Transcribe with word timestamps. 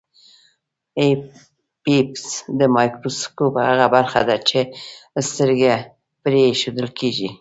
آی 0.99 1.09
پیس 1.83 2.23
د 2.59 2.61
مایکروسکوپ 2.75 3.53
هغه 3.69 3.87
برخه 3.95 4.21
ده 4.29 4.35
چې 4.49 4.59
سترګه 5.29 5.71
پرې 6.23 6.39
ایښودل 6.49 6.87
کیږي. 6.99 7.29